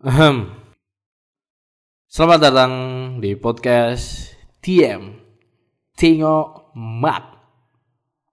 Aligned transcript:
Ahem. 0.00 0.48
Selamat 2.08 2.48
datang 2.48 2.72
di 3.20 3.36
podcast 3.36 4.32
TM 4.64 5.12
Tengok 5.92 6.72
Mat. 6.72 7.36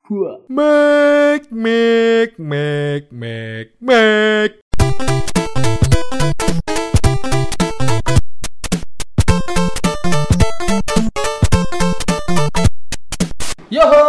Gua. 0.07 0.47
Make, 0.47 1.51
make, 1.51 2.39
make, 2.39 3.11
make, 3.11 3.75
make. 3.83 4.63
Yoho. 13.67 14.07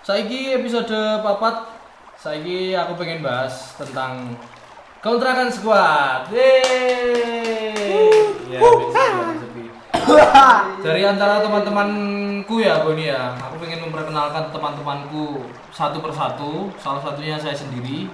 Saiki 0.00 0.56
episode 0.56 1.20
papat. 1.20 1.76
Saiki 2.16 2.72
aku 2.72 2.96
pengen 2.96 3.20
bahas 3.20 3.76
tentang 3.76 4.32
kontrakan 5.04 5.52
squad. 5.52 6.32
Yeay. 6.32 8.08
Ya, 8.48 8.60
sepi. 9.36 9.68
Dari 10.80 11.02
antara 11.04 11.44
teman-temanku 11.44 12.64
ya 12.64 12.80
Boni 12.80 13.12
ya, 13.12 13.36
aku 13.36 13.60
pengen 13.60 13.84
memperkenalkan 13.84 14.48
teman-temanku 14.48 15.44
satu 15.68 16.00
persatu. 16.00 16.72
Salah 16.80 17.04
satunya 17.04 17.36
saya 17.36 17.52
sendiri, 17.52 18.08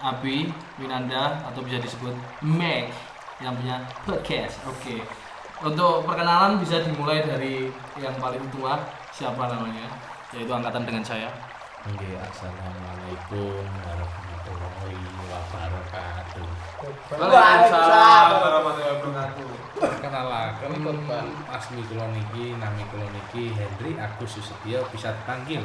Abi 0.00 0.48
Winanda 0.80 1.44
atau 1.44 1.60
bisa 1.60 1.76
disebut 1.76 2.16
Meg 2.40 2.88
yang 3.44 3.52
punya 3.60 3.84
podcast. 4.08 4.64
Oke. 4.64 5.04
Untuk 5.60 6.08
perkenalan 6.08 6.56
bisa 6.56 6.80
dimulai 6.80 7.20
dari 7.20 7.68
yang 8.00 8.16
paling 8.16 8.40
tua, 8.48 8.80
siapa 9.12 9.44
namanya? 9.44 9.92
Yaitu 10.32 10.48
angkatan 10.48 10.88
dengan 10.88 11.04
saya. 11.04 11.28
Oke, 11.84 12.16
assalamualaikum 12.16 13.60
warahmatullahi 13.84 14.29
wabarakatuh. 14.48 16.46
Waalaikumsalam 17.12 18.24
warahmatullahi 18.40 18.94
wabarakatuh. 18.96 19.48
Perkenalkan, 19.80 21.26
asli 21.48 21.80
kula 21.88 22.06
niki, 22.12 22.56
nami 22.56 22.82
kula 22.88 23.06
niki 23.12 23.52
Hendri 23.56 23.96
Agus 23.96 24.40
Susetio 24.40 24.84
bisa 24.92 25.12
dipanggil 25.12 25.64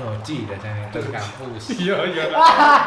Doji 0.00 0.48
biasanya 0.48 0.88
di 0.88 1.12
kampus. 1.12 1.64
Iya, 1.84 1.96
iya. 2.08 2.24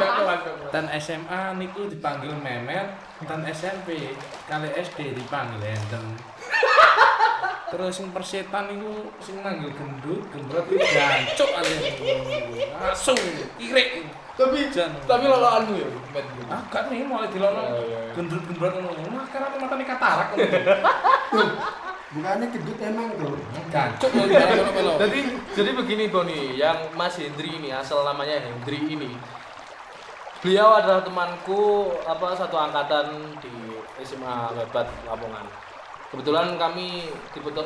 Dan 0.74 0.90
SMA 0.98 1.54
niku 1.62 1.86
dipanggil 1.86 2.34
Memet, 2.34 2.90
dan 3.30 3.46
SMP 3.54 4.18
kali 4.50 4.70
SD 4.74 5.14
dipanggil 5.14 5.62
Enten. 5.62 6.18
Terus 7.74 8.02
yang 8.02 8.10
persetan 8.14 8.66
niku 8.70 9.14
sing 9.22 9.38
manggil 9.46 9.70
gendut, 9.78 10.26
gembrot 10.34 10.66
iki 10.74 10.90
jancuk 10.90 11.50
aja. 11.54 11.78
Langsung 12.82 13.18
kirek. 13.62 14.10
Tapi, 14.34 14.66
Jan. 14.74 14.90
tapi 15.06 15.30
loloanmu 15.30 15.78
ya, 15.78 15.86
Met. 16.10 16.26
Ah, 16.50 16.66
kan 16.74 16.90
nih 16.90 17.06
mulai 17.06 17.30
dilono. 17.30 17.62
Oh, 17.70 17.86
iya, 17.86 18.10
iya. 18.10 18.14
Gendut-gendut 18.18 18.74
ngono. 18.82 19.14
Mah 19.14 19.26
karena 19.30 19.48
mata 19.62 19.76
nih 19.78 19.86
katarak. 19.86 20.28
Bukannya 22.14 22.46
gendut 22.50 22.78
emang 22.82 23.10
tuh. 23.18 23.38
Dalam 23.70 24.74
melo. 24.74 24.94
Jadi 25.02 25.20
jadi 25.54 25.70
begini 25.78 26.04
Boni, 26.10 26.58
yang 26.58 26.94
Mas 26.98 27.18
Hendri 27.18 27.62
ini 27.62 27.70
asal 27.74 28.06
namanya 28.06 28.42
Hendri 28.42 28.82
ini. 28.86 29.14
Beliau 30.42 30.82
adalah 30.82 31.06
temanku 31.06 31.94
apa 32.04 32.34
satu 32.34 32.58
angkatan 32.58 33.38
di 33.38 33.78
SMA 34.02 34.54
Lebat 34.58 34.90
Lamongan. 35.06 35.63
Kebetulan 36.14 36.62
kami 36.62 37.10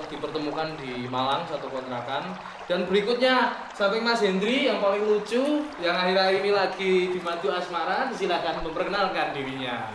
dipertemukan 0.08 0.80
di 0.80 1.03
Malang 1.12 1.44
satu 1.52 1.67
kontrakan 1.67 2.31
dan 2.72 2.88
berikutnya 2.88 3.52
samping 3.76 4.08
Mas 4.08 4.23
Hendri 4.23 4.72
yang 4.72 4.80
paling 4.80 5.04
lucu 5.04 5.67
yang 5.84 5.92
akhir-akhir 5.92 6.48
ini 6.48 6.52
lagi 6.56 7.12
di 7.12 7.20
Madu 7.20 7.52
Asmara 7.52 8.08
silakan 8.16 8.64
memperkenalkan 8.64 9.36
dirinya. 9.36 9.92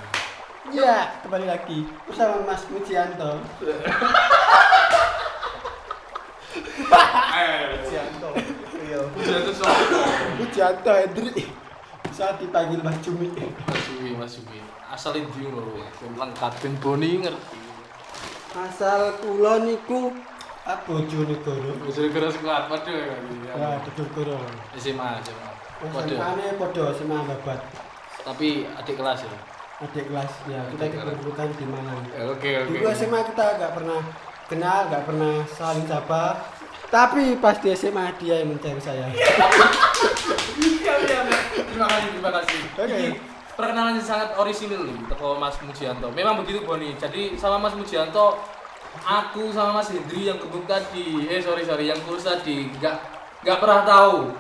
Ya, 0.68 1.16
kembali 1.24 1.48
lagi 1.48 1.88
bersama 2.04 2.44
Mas 2.44 2.68
Mujianto. 2.68 3.40
Mujianto. 7.72 8.28
Iya. 8.84 9.00
Mujianto 10.36 10.92
Hendri. 10.92 11.48
Bisa 12.04 12.36
dipanggil 12.36 12.84
Mas 12.84 13.00
Cumi. 13.00 13.32
Mas 13.64 13.80
Suwi, 13.88 14.12
Mas 14.12 14.30
Suwi. 14.36 14.60
Asal 14.92 15.16
itu 15.16 15.48
loh, 15.48 15.80
lengkap 16.20 16.52
Boni 16.84 17.24
ngerti. 17.24 17.61
Asal 18.52 19.16
kula 19.24 19.64
niku 19.64 20.12
Bojonegoro. 20.62 21.74
Keras 21.90 22.36
kuat 22.38 22.70
waduh 22.70 22.94
ya. 22.94 23.16
Wah, 23.56 23.80
Bojonegoro. 23.82 24.38
SMA, 24.78 25.08
SMA. 25.24 25.50
Waduh. 25.90 26.14
SMA-ne 26.14 26.46
podo 26.60 26.84
SMA 26.94 27.18
Babat. 27.26 27.60
Tapi 28.22 28.68
adik 28.78 28.94
kelas 29.00 29.26
ya. 29.26 29.36
Adik 29.82 30.06
kelas 30.06 30.30
ya, 30.46 30.62
kita 30.70 30.84
kedudukan 30.94 31.48
di 31.58 31.64
Malang. 31.66 31.98
Oke, 32.30 32.50
oke. 32.62 32.70
Dulu 32.70 32.86
SMA 32.94 33.20
kita 33.34 33.58
nggak 33.58 33.72
pernah 33.74 34.00
kenal, 34.46 34.80
nggak 34.86 35.04
pernah 35.08 35.34
saling 35.50 35.86
sapa. 35.90 36.38
Tapi 36.92 37.40
pas 37.40 37.56
di 37.58 37.72
SMA 37.74 38.14
dia 38.20 38.44
yang 38.44 38.54
mencari 38.54 38.78
saya. 38.78 39.08
Iya, 40.62 40.94
iya, 41.08 41.18
iya. 41.24 41.38
Terima 41.64 41.86
kasih, 41.88 42.08
terima 42.12 42.30
kasih. 42.36 42.60
Oke. 42.76 43.31
Ini 43.52 43.60
perkenalan 43.60 44.00
yang 44.00 44.06
sangat 44.08 44.32
orisinil 44.40 44.88
nih 44.88 44.96
teko 45.12 45.36
Mas 45.36 45.60
Mujianto. 45.60 46.08
Memang 46.16 46.40
begitu 46.40 46.64
Boni. 46.64 46.96
Jadi 46.96 47.36
sama 47.36 47.60
Mas 47.60 47.76
Mujianto 47.76 48.40
aku 49.04 49.52
sama 49.52 49.76
Mas 49.76 49.92
Hendri 49.92 50.24
yang 50.24 50.40
gebuk 50.40 50.64
tadi, 50.64 51.28
eh 51.28 51.36
sorry 51.36 51.60
sorry 51.60 51.92
yang 51.92 52.00
kurus 52.08 52.24
tadi 52.24 52.72
nggak 52.80 52.96
nggak 53.44 53.58
pernah 53.60 53.84
tahu 53.84 54.32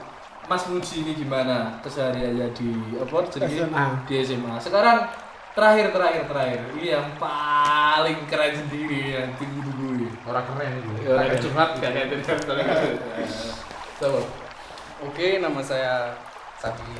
Mas 0.48 0.64
Muji 0.64 1.04
ini 1.04 1.12
gimana 1.12 1.76
kesehariannya 1.84 2.56
di 2.56 2.72
apa 2.96 3.16
jadi 3.28 3.68
SMA. 3.68 3.84
di 4.08 4.14
SMA. 4.24 4.54
Sekarang 4.64 5.04
terakhir 5.52 5.92
terakhir 5.92 6.24
terakhir 6.32 6.60
ini 6.72 6.96
yang 6.96 7.06
paling 7.20 8.16
keren 8.32 8.56
sendiri 8.56 9.12
yang 9.12 9.28
tinggi 9.36 9.60
tinggi. 9.60 10.08
Orang 10.24 10.44
keren 10.56 10.72
itu. 10.80 10.90
Ya, 11.04 11.20
Kayak 11.20 11.36
curhat 11.44 11.70
kayak 11.76 12.08
Coba. 14.00 14.20
Oke, 15.04 15.36
nama 15.36 15.60
saya 15.60 16.16
Sabi. 16.56 16.96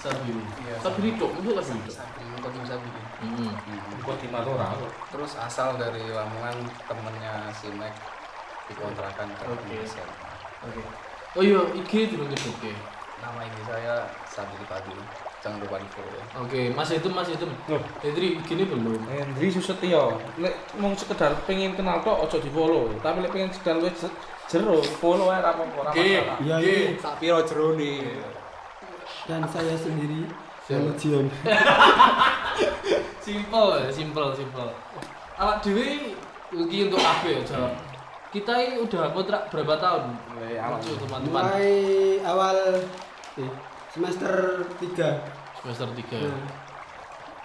Sabili. 0.00 0.40
Iya. 0.64 0.74
Sabili 0.80 1.10
dok, 1.20 1.30
itu 1.36 1.50
lah 1.52 1.64
Sabili 1.64 1.84
dok. 1.84 1.96
Sabi, 2.00 2.20
untuk 2.32 2.52
Sabi. 2.64 2.88
Hmm. 3.20 3.52
Madura. 4.32 4.68
Terus 5.12 5.32
asal 5.36 5.76
dari 5.76 6.08
Lamongan 6.08 6.56
temennya 6.88 7.52
si 7.52 7.68
Mac 7.76 7.92
dikontrakan 8.72 9.28
ke 9.36 9.44
Oke. 9.44 9.76
SMA. 9.84 10.30
Oke. 10.64 10.82
Oh 11.36 11.42
iya, 11.44 11.60
IG 11.76 12.16
dulu 12.16 12.24
nyebut 12.26 12.56
ya. 12.64 12.74
Nama 13.20 13.40
ini 13.44 13.60
saya 13.68 13.94
Sabi 14.24 14.56
Padi. 14.64 14.96
Jangan 15.40 15.56
lupa 15.64 15.80
di 15.80 15.88
follow 15.92 16.12
ya. 16.12 16.24
Oke, 16.36 16.60
Mas 16.72 16.92
itu 16.92 17.08
Mas 17.12 17.28
itu. 17.28 17.44
Loh. 17.44 17.80
Hendri 18.00 18.40
IG 18.40 18.48
ini 18.56 18.64
belum. 18.64 19.00
Hendri 19.08 19.48
Susetio. 19.52 20.20
Lek 20.40 20.56
mau 20.80 20.92
sekedar 20.96 21.32
pengen 21.44 21.76
kenal 21.76 22.00
tok 22.00 22.28
ojo 22.28 22.36
di 22.40 22.50
follow. 22.52 22.88
Tapi 23.00 23.24
lek 23.24 23.32
pengen 23.32 23.52
sekedar 23.52 23.80
wis 23.80 24.04
jero 24.48 24.80
follow 25.00 25.28
ae 25.28 25.40
ra 25.40 25.52
apa-apa. 25.52 25.92
Oke. 25.92 26.00
Iya, 26.00 26.56
Oke. 26.56 26.64
ini. 26.64 27.00
Sak 27.00 27.20
piro 27.20 27.40
jerone. 27.44 27.92
Dan 29.28 29.42
saya 29.50 29.74
sendiri 29.76 30.24
Siapa? 30.64 30.86
Mujian. 30.86 31.26
Simple, 33.26 33.70
ya, 33.78 33.88
simple, 33.92 34.32
simple. 34.32 34.70
Awak 35.36 35.56
dewi 35.62 36.16
iki 36.50 36.88
untuk 36.88 36.98
AB 36.98 37.22
ya, 37.26 37.40
jawab. 37.46 37.72
Kita 38.30 38.52
ini 38.58 38.76
udah 38.86 39.10
kontrak 39.10 39.50
berapa 39.50 39.74
tahun? 39.76 40.14
Awak. 40.38 40.78
Lucu, 40.82 40.92
teman-teman. 41.04 41.42
Mulai 41.42 41.70
awal 42.22 42.56
eh, 43.38 43.52
semester 43.90 44.62
3. 44.78 45.58
Semester 45.60 45.88
3 45.92 46.16
Nah, 46.22 46.38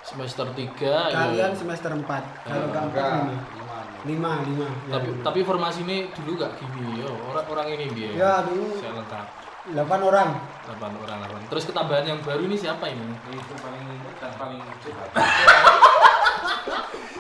Semester 0.06 0.46
3 0.54 1.18
kalian 1.18 1.52
semester 1.58 1.92
4. 1.92 2.06
Kalau 2.46 2.66
enggak 2.70 2.86
4 2.94 4.06
lima. 4.06 4.46
5, 4.46 4.54
5. 4.86 4.94
tapi 4.94 5.10
tapi 5.26 5.40
formasi 5.42 5.82
ini 5.82 6.06
dulu 6.14 6.38
gak 6.38 6.62
gini 6.62 7.02
yo 7.02 7.10
orang 7.34 7.46
orang 7.50 7.68
ini 7.74 7.86
dia 7.90 8.12
Ya, 8.14 8.34
dulu 8.46 8.78
saya 8.78 9.02
lengkap 9.02 9.26
8 9.74 9.82
orang. 9.82 10.30
8 10.66 10.82
orang 10.82 11.18
8 11.26 11.50
terus 11.50 11.66
ketambahan 11.66 12.06
yang 12.06 12.20
baru 12.26 12.42
ini 12.46 12.58
siapa 12.58 12.90
ini 12.90 13.06
Itu 13.34 13.54
paling 13.62 13.84
dan 14.22 14.32
paling 14.38 14.62
curhat. 14.82 15.10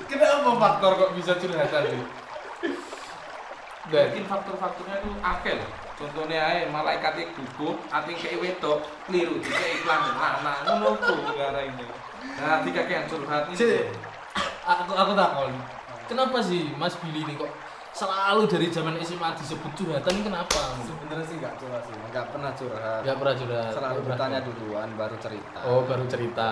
kenapa 0.09 0.49
faktor 0.57 0.91
kok 0.97 1.11
bisa 1.17 1.33
curhatan 1.37 1.83
sih 1.89 2.03
dan 3.85 4.09
Mungkin 4.09 4.25
faktor-faktornya 4.25 4.97
itu 4.97 5.13
akeh. 5.21 5.61
Contohnya 5.93 6.41
ae 6.41 6.65
malaikat 6.73 7.21
iki 7.21 7.37
gugup, 7.37 7.77
ating 7.93 8.17
kei 8.17 8.33
wedok, 8.41 8.81
keliru 9.05 9.37
dikei 9.37 9.77
iklan 9.77 10.09
lanang 10.17 10.57
ngono 10.65 10.97
ku 10.97 11.13
negara 11.21 11.61
ini. 11.61 11.85
Nah, 12.41 12.65
dikakean 12.65 13.05
curhat 13.05 13.45
ini. 13.53 13.85
Aku 14.65 14.97
aku 14.97 15.13
takon 15.13 15.53
kenapa 16.09 16.37
sih 16.41 16.69
Mas 16.77 16.95
Billy 17.01 17.25
ini 17.25 17.33
kok 17.37 17.49
selalu 17.95 18.43
dari 18.51 18.67
zaman 18.67 18.99
SMA 18.99 19.29
disebut 19.39 19.71
curhatan 19.71 20.15
kenapa 20.19 20.75
Sebenarnya 20.83 21.25
sih 21.31 21.39
nggak 21.39 21.55
curhat 21.55 21.81
sih, 21.87 21.95
nggak 22.11 22.25
pernah 22.27 22.51
curhat. 22.51 22.99
Gak 23.07 23.17
pernah 23.23 23.35
curhat 23.39 23.71
Selalu 23.71 23.95
Nggak 23.95 24.07
bertanya 24.11 24.39
duluan, 24.43 24.87
baru 24.99 25.15
cerita. 25.15 25.59
oh 25.63 25.81
baru 25.87 26.03
cerita 26.11 26.49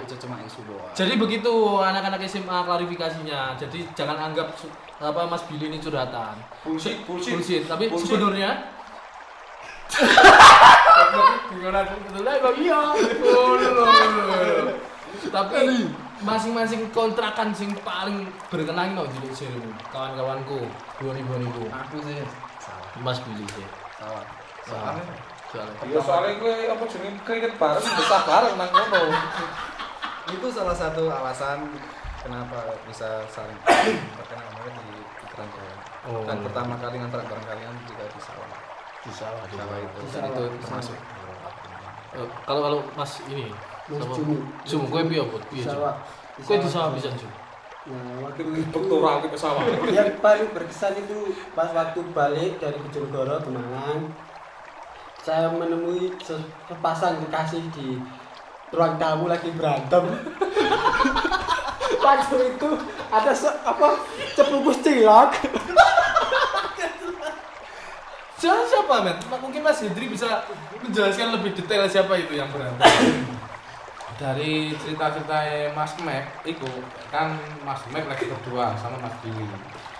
Itu 0.00 0.14
cuma 0.24 0.40
isu 0.40 0.60
doang. 0.64 0.92
Jadi 0.96 1.14
begitu 1.20 1.52
anak-anak 1.84 2.24
SMA 2.24 2.58
klarifikasinya. 2.64 3.60
Jadi 3.60 3.84
jangan 3.92 4.32
anggap 4.32 4.56
apa 4.96 5.20
Mas 5.28 5.44
Billy 5.44 5.68
ini 5.68 5.76
curhatan. 5.76 6.40
Bullshit, 6.64 7.04
bullshit. 7.04 7.36
Bullshit. 7.36 7.62
Tapi 7.68 7.92
Bullshit. 7.92 8.16
sebenarnya 8.16 8.50
Gimana 11.52 11.80
sebetulnya 11.86 12.32
kok 12.42 12.54
iya. 12.58 12.80
Oh. 13.22 13.54
Tapi 15.30 15.60
masing-masing 16.18 16.88
kontrakan 16.90 17.50
sing 17.50 17.70
paling 17.78 18.24
berkenang 18.46 18.92
no 18.92 19.04
jadi 19.06 19.28
sih 19.30 19.48
kawan-kawanku 19.88 20.64
dua 20.96 21.12
ribu 21.12 21.32
ribu 21.36 21.62
Aku 21.68 22.00
sih 22.00 22.24
salah. 22.56 22.88
mas 22.96 23.18
Billy 23.20 23.44
sih 23.46 23.66
Salah. 23.96 24.24
Soalnya- 24.62 25.04
Soalnya 25.46 25.74
soalnya 25.78 25.88
Ya 25.88 26.00
soalnya 26.00 26.32
gue 26.36 26.54
apa 26.66 26.84
jenenge 26.86 27.20
kriket 27.22 27.52
bareng 27.54 27.84
besar 27.94 28.20
bareng 28.22 28.54
nang 28.56 28.68
kono. 28.68 29.02
itu 30.26 30.46
salah 30.50 30.74
satu 30.74 31.06
alasan 31.06 31.70
kenapa 32.18 32.58
bisa 32.82 33.22
saling 33.26 33.54
terkenal 33.62 34.42
banget 34.50 34.74
di 34.76 34.90
pikiran. 35.22 35.48
Oh. 36.04 36.22
Dan 36.24 36.42
pertama 36.42 36.74
kali 36.76 36.98
ngantar 36.98 37.22
bareng 37.22 37.46
kalian 37.46 37.74
juga 37.84 38.04
di 38.06 38.20
sawah. 38.20 38.50
di 38.98 39.12
sawah 39.12 39.42
di 39.44 39.54
Sawah 39.54 39.78
itu. 39.78 39.98
Di 40.00 40.08
sawah, 40.10 40.28
itu 40.28 40.44
termasuk 40.60 40.96
Eh, 42.16 42.28
kalau 42.42 42.60
kalau 42.64 42.78
mas 42.92 43.12
ini 43.28 43.52
Jumi. 43.88 44.36
Jum, 44.62 44.82
kowe 44.86 45.02
piye 45.02 45.20
apa? 45.20 45.36
Piye. 45.46 45.62
Kowe 46.38 46.56
di 46.56 46.66
sawah 46.66 46.90
bisa 46.90 47.10
Jum. 47.12 47.30
Nah, 47.86 48.18
waktu 48.20 48.42
Doktoral 48.66 49.22
ke 49.22 49.30
pesawat. 49.30 49.62
yang 49.88 50.18
paling 50.18 50.50
berkesan 50.50 50.98
itu 50.98 51.18
pas 51.54 51.70
waktu 51.70 52.02
balik 52.10 52.58
dari 52.58 52.74
Bojonegoro 52.76 53.38
Kemalang 53.40 54.10
saya 55.22 55.46
menemui 55.48 56.10
se- 56.18 56.34
sepasang 56.66 57.22
kekasih 57.22 57.62
di 57.70 58.02
ruang 58.70 58.94
tamu 58.96 59.26
lagi 59.26 59.54
berantem 59.54 60.02
waktu 62.02 62.36
itu 62.52 62.68
ada 63.06 63.30
se- 63.30 63.58
apa 63.62 64.02
cepungkus 64.34 64.82
cilok 64.82 65.30
Siapa 68.36 68.62
siapa 68.62 68.94
men? 69.00 69.16
Mungkin 69.40 69.62
Mas 69.62 69.80
Hendri 69.80 70.06
bisa 70.06 70.44
menjelaskan 70.76 71.32
lebih 71.32 71.54
detail 71.54 71.88
siapa 71.88 72.12
itu 72.16 72.34
yang 72.34 72.50
berantem. 72.50 72.84
Dari 74.16 74.72
cerita-cerita 74.80 75.44
Mas 75.76 75.92
Mek, 76.00 76.24
itu 76.48 76.70
kan 77.12 77.36
Mas 77.60 77.84
Mek 77.92 78.08
lagi 78.08 78.24
berdua 78.32 78.72
sama 78.80 78.96
Mas 78.96 79.12
Billy. 79.20 79.44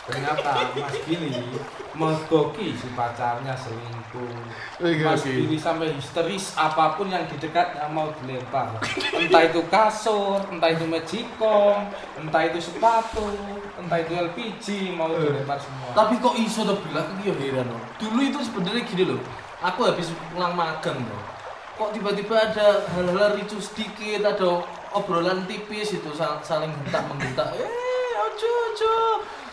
Ternyata 0.08 0.72
Mas 0.72 0.96
Billy 1.04 1.52
mergoki 1.92 2.72
si 2.72 2.88
pacarnya 2.96 3.52
selingkuh. 3.52 4.32
Mas 4.80 5.20
Billy 5.20 5.60
sampai 5.60 5.92
histeris 5.92 6.56
apa 6.56 6.96
pun 6.96 7.12
yang 7.12 7.28
di 7.28 7.36
dekatnya 7.36 7.92
mau 7.92 8.08
dilempar. 8.22 8.80
Entah 9.12 9.42
itu 9.44 9.60
kasur, 9.68 10.40
entah 10.48 10.72
itu 10.72 10.88
magicom, 10.88 11.92
entah 12.16 12.42
itu 12.48 12.56
sepatu, 12.56 13.28
entah 13.76 13.98
itu 14.00 14.16
LPG 14.16 14.96
mau 14.96 15.12
dilempar 15.12 15.60
semua. 15.60 15.92
Tapi 15.92 16.16
kok 16.24 16.40
iso 16.40 16.64
to 16.64 16.80
bilang 16.88 17.20
yo 17.20 17.36
heran 17.36 17.68
loh. 17.68 17.82
Dulu 18.00 18.20
itu 18.24 18.40
sebenarnya 18.40 18.80
gini 18.80 19.04
loh. 19.12 19.20
Aku 19.60 19.84
habis 19.84 20.08
pulang 20.32 20.56
magang 20.56 21.04
loh. 21.04 21.35
Kok 21.76 21.92
tiba-tiba 21.92 22.34
ada 22.40 22.80
hal-hal 22.88 23.36
ricu 23.36 23.60
sedikit, 23.60 24.24
ada 24.24 24.64
obrolan 24.90 25.44
tipis 25.44 25.92
itu 25.92 26.08
sal- 26.16 26.40
saling 26.40 26.72
hentak 26.72 27.04
menghentak. 27.04 27.52
Eh, 27.52 27.68
ojo 28.16 28.50
ojo. 28.72 28.94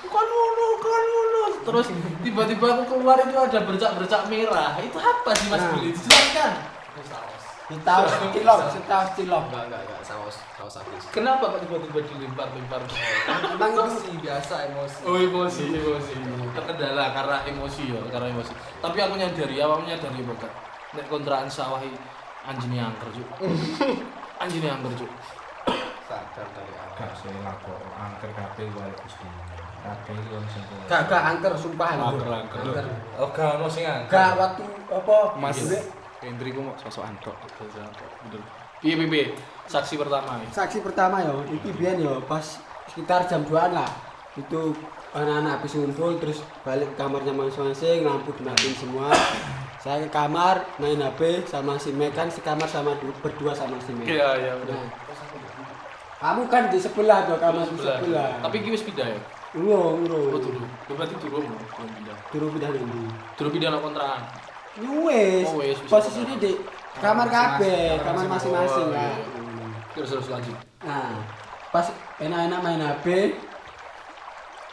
Kan 0.08 0.24
ngono, 0.24 0.68
kan 0.80 1.04
ngono. 1.04 1.42
Terus 1.68 1.88
tiba-tiba 2.24 2.66
aku 2.74 2.84
keluar 2.88 3.20
itu 3.20 3.36
ada 3.36 3.60
bercak-bercak 3.60 4.22
merah. 4.31 4.80
Itu 4.80 4.96
apa 4.96 5.30
sih 5.36 5.48
Mas 5.52 5.60
Nah. 5.60 5.72
Billy? 5.75 5.92
Dijelaskan. 5.92 6.52
Ditahu 7.64 8.04
cilok, 8.36 8.60
ditahu 8.75 9.06
cilok. 9.18 9.44
Enggak, 9.50 9.64
enggak, 9.68 9.81
enggak. 9.88 10.00
Saus, 10.04 10.36
saus 10.60 10.75
habis. 10.78 11.04
Kenapa 11.10 11.48
kok 11.48 11.60
tiba-tiba 11.64 12.00
dilempar-lempar? 12.06 12.81
Emang 13.56 13.72
Emosi 13.74 14.12
biasa 14.20 14.56
emosi. 14.68 15.00
Oh 15.08 15.18
emosi, 15.18 15.64
emosi. 15.72 16.14
Terkendala 16.54 17.04
karena 17.16 17.38
emosi 17.50 17.84
ya, 17.90 18.00
karena 18.12 18.28
emosi. 18.31 18.52
Tapi 18.80 18.98
aku 19.00 19.14
nyadari, 19.16 19.56
awalnya 19.60 19.96
apa 19.96 20.08
gak? 20.40 20.54
Nek 20.94 21.06
kontrakan 21.10 21.50
sawah 21.50 21.81
iki 21.81 21.98
anjingnya 22.44 22.90
angker 22.90 23.10
juk. 23.13 23.28
anjingnya 24.42 24.78
angker 24.78 24.94
juk. 24.94 25.12
Sadar 26.06 26.48
dari 26.54 26.74
awal. 26.75 26.94
Gak 26.94 27.12
sih 27.18 27.34
lapor 27.42 27.80
angker 27.94 28.30
kabeh 28.31 28.66
wae 28.78 28.94
Gusti. 29.01 29.28
Kabeh 29.84 30.16
wong 30.30 30.45
sing 30.48 30.62
gak 30.88 31.01
gak 31.10 31.24
angker 31.34 31.54
sumpah 31.57 31.90
Angker, 31.92 32.30
angker. 32.30 32.86
Oh, 33.18 33.30
gak 33.34 33.57
ono 33.57 33.68
sing 33.68 33.84
angker. 33.84 34.13
Gak 34.13 34.31
waktu 34.38 34.63
apa 34.92 35.16
Mas 35.36 35.60
gue- 35.60 35.86
Hendri 36.24 36.56
ku 36.56 36.63
mau 36.63 36.72
sosokan 36.80 37.19
tok. 37.19 37.36
Bener. 37.60 38.39
Piye 38.80 38.96
piye? 38.96 39.25
Saksi 39.63 39.96
pertama 39.96 40.39
ya. 40.39 40.48
saksi 40.51 40.84
pertama 40.84 41.24
ya 41.24 41.31
iki 41.48 41.72
biyen 41.72 42.04
ya 42.04 42.19
pas 42.28 42.60
sekitar 42.92 43.24
jam 43.24 43.48
2 43.48 43.56
lah 43.72 43.88
itu 44.36 44.75
anak-anak 45.16 45.63
habis 45.63 45.80
ngumpul 45.80 46.19
terus 46.19 46.44
balik 46.68 46.92
ke 46.92 47.00
kamarnya 47.00 47.31
masing-masing 47.31 48.04
lampu 48.04 48.36
dimatiin 48.36 48.75
semua 48.75 49.07
saya 49.83 50.00
ke 50.00 50.09
kamar 50.09 50.63
main 50.77 50.95
HP 50.95 51.44
sama 51.44 51.75
si 51.75 51.91
Mek 51.91 52.15
kan 52.15 52.31
sekamar 52.31 52.65
sama 52.65 52.95
du- 52.97 53.12
berdua 53.19 53.51
sama 53.51 53.75
si 53.77 53.91
Mek 53.91 54.07
Iya, 54.07 54.30
iya. 54.39 54.51
Nah, 54.63 54.88
kamu 56.18 56.47
kan 56.47 56.71
di 56.71 56.80
sebelah 56.80 57.27
tuh 57.27 57.35
kamar 57.35 57.68
di 57.68 57.75
Sebelah. 57.75 58.00
sebelah 58.00 58.30
Tapi 58.39 58.57
wis 58.65 58.80
pindah 58.81 59.07
ya. 59.09 59.19
urung 59.53 60.00
Oh, 60.00 60.01
urung 60.01 60.39
turu. 60.39 60.63
Berarti 60.89 61.15
turu 61.19 61.38
belum 61.38 61.51
pindah. 61.51 62.18
turu 62.31 62.45
pindah 62.50 62.69
nanti 62.71 63.01
Turu 63.35 63.50
pindah 63.51 63.69
nang 63.69 63.81
kontrakan. 63.81 64.21
wes 65.03 65.45
Oh, 65.45 65.59
wes, 65.59 65.77
wis. 65.77 65.91
posisinya 65.91 66.36
di 66.39 66.51
kamar 66.97 67.27
kabeh 67.27 68.00
Kamar 68.00 68.25
masing-masing 68.25 68.88
Oh, 68.88 68.95
iya. 68.95 69.19
Terus 69.94 70.09
terus 70.09 70.27
lanjut. 70.27 70.57
Nah, 70.81 71.12
pas 71.69 71.86
enak-enak 72.18 72.59
main 72.62 72.81
HP, 72.81 73.06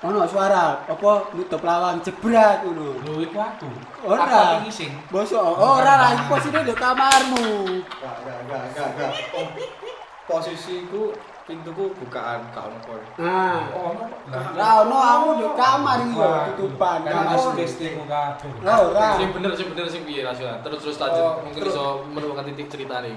ono 0.00 0.24
suara 0.24 0.80
apa 0.88 1.28
nutup 1.36 1.60
lawang 1.60 2.00
jebrat 2.00 2.64
ngono. 2.64 3.04
Lho 3.04 3.20
iku 3.20 3.36
aku. 3.36 3.68
Ora. 4.08 4.24
Aku 4.56 4.64
iki 4.64 4.72
sing 4.72 4.90
Bosok, 5.12 5.60
ora 5.60 5.92
lah 6.00 6.08
iku 6.16 6.24
posisinya 6.32 6.64
di 6.64 6.72
kamarmu. 6.72 7.48
Enggak, 7.84 8.36
enggak, 8.48 8.62
enggak. 8.96 9.10
Oh, 9.36 9.46
posisiku 10.24 11.12
pintuku 11.44 11.92
bukaan 12.00 12.48
gak 12.54 12.64
ono 12.64 12.78
kok. 12.80 12.96
Nah, 13.20 13.60
ono. 13.76 14.04
lah 14.56 14.72
ono 14.86 14.96
aku 14.96 15.28
di 15.36 15.46
kamar 15.52 15.98
iki 16.08 16.16
yo 16.16 16.30
tutupan. 16.56 16.98
Kan 17.04 17.12
Gak 17.12 17.24
Mas 17.28 17.44
ono. 17.44 17.58
Desti 17.60 17.86
ku 17.92 18.02
kabeh. 18.08 18.50
Lah 18.64 18.76
ora. 18.80 19.08
Sing 19.20 19.28
bener 19.36 19.52
sing 19.52 19.66
bener 19.68 19.86
sing 19.90 20.02
piye 20.08 20.24
rasional. 20.24 20.64
Terus 20.64 20.80
terus 20.80 20.96
lanjut. 20.96 21.20
Oh, 21.20 21.44
Mungkin 21.44 21.62
iso 21.68 21.84
menemukan 22.08 22.44
titik 22.48 22.72
cerita 22.72 23.04
nih. 23.04 23.12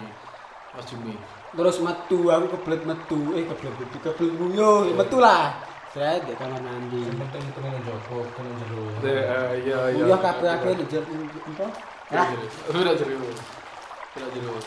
Mas 0.75 0.85
Jumi. 0.91 1.15
Terus 1.53 1.77
metu 1.85 2.33
aku 2.33 2.45
kebelet 2.57 2.81
metu, 2.81 3.37
eh 3.37 3.45
kebelet 3.45 3.77
kebelet 4.01 4.31
guyu, 4.35 4.89
metu 4.97 5.21
lah. 5.21 5.53
Saya 5.93 6.17
di 6.25 6.33
kamar 6.33 6.57
mandi. 6.57 7.05
Penting 7.05 7.53
itu 7.53 7.59
nang 7.61 7.77
jopo, 7.85 8.25
nang 8.25 8.53
jero. 8.65 8.81
iya 9.61 9.93
Guyu 9.93 10.17
kabeh-kabeh 10.17 10.73
di 10.81 10.85
jero 10.89 11.05
apa? 11.53 11.69
Lah, 12.09 12.27
Ora 12.73 12.91
jero. 12.97 13.29
Ora 14.17 14.27
jero. 14.33 14.57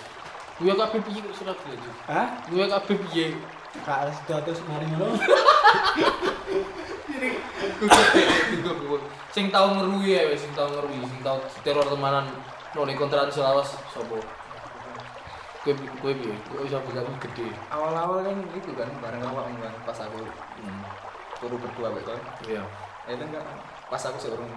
Kuwi 0.54 0.70
kabeh 0.70 1.00
piye 1.02 1.18
kok 1.26 1.34
surat 1.34 1.58
lanjut. 1.66 1.94
hah? 2.06 2.26
Kuwi 2.46 2.70
kabeh 2.70 2.94
piye? 3.10 3.26
Kak 3.82 4.06
harus 4.06 4.16
terus 4.22 4.62
mari 4.70 4.86
ngono. 4.86 5.18
Sing 9.34 9.50
tau 9.50 9.66
ngeruwi 9.74 10.14
ya, 10.14 10.30
wis, 10.30 10.46
sing 10.46 10.54
tau 10.54 10.70
ngeruwi, 10.70 11.10
sing 11.10 11.20
tau 11.26 11.42
teror 11.66 11.90
temanan 11.90 12.30
nang 12.70 12.94
kontrakan 12.94 13.34
selawas 13.34 13.74
sapa? 13.90 14.22
Kowe 15.66 15.74
kowe 15.74 16.12
piye? 16.14 16.38
Kowe 16.54 16.62
iso 16.62 16.78
bilang 16.86 17.18
gede. 17.18 17.50
Awal-awal 17.74 18.22
kan 18.22 18.38
gitu 18.54 18.70
kan 18.78 18.94
bareng 19.02 19.26
awakmu 19.26 19.58
kan 19.58 19.74
pas 19.82 19.98
aku 20.06 20.22
turu 21.38 21.56
berdua 21.58 21.88
gitu 21.96 22.10
kan. 22.10 22.20
Iya. 22.44 22.62
Itu 23.06 23.24
enggak 23.24 23.44
pas 23.86 24.02
aku 24.02 24.18
seurung 24.18 24.50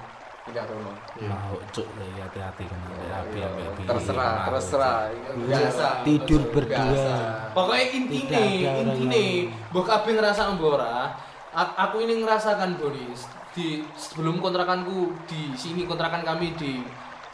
pindah 0.48 0.66
rumah. 0.66 0.96
Mau 1.22 1.56
cuk 1.70 1.86
ya 2.00 2.26
hati-hati 2.26 2.64
kan 2.66 2.80
api 3.22 3.38
ambek 3.46 3.66
api. 3.70 3.82
Terserah, 3.86 4.34
terserah. 4.50 4.98
Biasa. 5.38 5.88
Tidur 6.02 6.42
berdua. 6.50 7.06
Pokoknya 7.54 7.86
intine, 7.94 8.44
intine, 8.82 9.26
mbok 9.70 9.86
kabeh 9.86 10.18
ngerasa 10.18 10.58
mbok 10.58 10.82
ora. 10.82 11.14
A- 11.50 11.76
Aku 11.90 12.02
ini 12.02 12.22
ngerasakan 12.22 12.78
Boris 12.78 13.26
di 13.50 13.82
sebelum 13.98 14.38
kontrakanku 14.38 15.10
di 15.26 15.50
sini 15.58 15.90
kontrakan 15.90 16.22
kami 16.22 16.54
di 16.54 16.86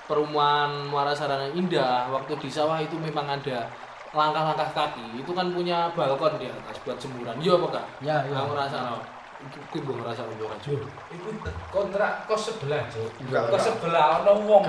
perumahan 0.07 0.87
Muara 0.87 1.11
Sarana 1.11 1.51
Indah 1.51 2.07
waktu 2.07 2.39
di 2.39 2.47
sawah 2.47 2.79
itu 2.79 2.95
memang 2.95 3.27
ada 3.27 3.67
langkah-langkah 4.15 4.71
kaki 4.71 5.19
itu 5.19 5.31
kan 5.35 5.51
punya 5.51 5.91
balkon 5.91 6.39
di 6.39 6.47
atas 6.47 6.79
buat 6.87 6.95
jemuran 6.95 7.35
iya 7.43 7.51
apa 7.59 7.67
kak? 7.67 7.85
Ya, 7.99 8.17
ya. 8.23 8.35
aku 8.39 8.55
ngerasa 8.55 8.77
no. 8.87 8.97
Aku 9.36 9.77
gue 9.84 9.96
ngerasa 10.00 10.24
mbok 10.25 10.48
aja. 10.48 10.72
Iku 11.12 11.30
kontrak 11.68 12.24
kos 12.24 12.50
sebelah. 12.50 12.88
Enggak, 13.20 13.51
Kos 13.51 13.68
sebelah 13.68 14.24
ono 14.24 14.32
wong. 14.48 14.63